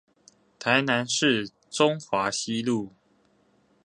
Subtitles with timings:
[0.57, 2.91] 台南市中華西路